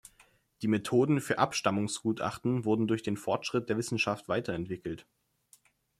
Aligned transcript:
Die 0.63 0.67
Methoden 0.67 1.21
für 1.21 1.37
Abstammungsgutachten 1.37 2.65
wurden 2.65 2.87
durch 2.87 3.03
den 3.03 3.17
Fortschritt 3.17 3.69
der 3.69 3.77
Wissenschaft 3.77 4.27
weiterentwickelt. 4.29 5.05